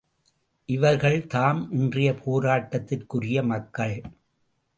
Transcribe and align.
இவர்கள்தாம் 0.69 1.67
இன்றைய 1.71 2.11
போராட்டத்திற்குரிய 2.25 3.43
மக்கள். 3.43 4.01